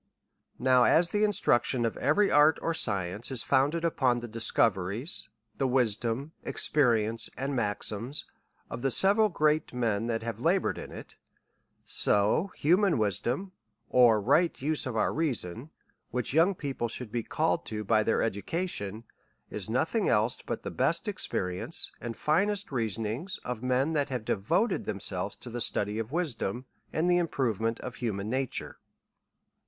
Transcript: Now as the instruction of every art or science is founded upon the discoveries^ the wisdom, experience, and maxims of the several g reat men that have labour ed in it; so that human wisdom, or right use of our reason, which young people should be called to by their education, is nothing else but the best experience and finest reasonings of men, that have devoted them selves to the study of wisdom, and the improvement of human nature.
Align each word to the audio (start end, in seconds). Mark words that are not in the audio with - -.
Now 0.57 0.85
as 0.85 1.09
the 1.09 1.23
instruction 1.23 1.85
of 1.85 1.95
every 1.97 2.31
art 2.31 2.57
or 2.59 2.73
science 2.73 3.29
is 3.29 3.43
founded 3.43 3.85
upon 3.85 4.17
the 4.17 4.27
discoveries^ 4.27 5.27
the 5.59 5.67
wisdom, 5.67 6.31
experience, 6.41 7.29
and 7.37 7.55
maxims 7.55 8.25
of 8.67 8.81
the 8.81 8.89
several 8.89 9.29
g 9.29 9.35
reat 9.41 9.73
men 9.73 10.07
that 10.07 10.23
have 10.23 10.39
labour 10.39 10.71
ed 10.71 10.79
in 10.79 10.91
it; 10.91 11.17
so 11.85 12.49
that 12.55 12.61
human 12.61 12.97
wisdom, 12.97 13.51
or 13.91 14.19
right 14.19 14.59
use 14.59 14.87
of 14.87 14.97
our 14.97 15.13
reason, 15.13 15.69
which 16.09 16.33
young 16.33 16.55
people 16.55 16.87
should 16.87 17.11
be 17.11 17.21
called 17.21 17.63
to 17.67 17.83
by 17.83 18.01
their 18.01 18.23
education, 18.23 19.03
is 19.51 19.69
nothing 19.69 20.09
else 20.09 20.41
but 20.41 20.63
the 20.63 20.71
best 20.71 21.07
experience 21.07 21.91
and 22.01 22.17
finest 22.17 22.71
reasonings 22.71 23.37
of 23.45 23.61
men, 23.61 23.93
that 23.93 24.09
have 24.09 24.25
devoted 24.25 24.85
them 24.85 24.99
selves 24.99 25.35
to 25.35 25.51
the 25.51 25.61
study 25.61 25.99
of 25.99 26.11
wisdom, 26.11 26.65
and 26.91 27.07
the 27.07 27.17
improvement 27.19 27.79
of 27.81 27.97
human 27.97 28.31
nature. 28.31 28.79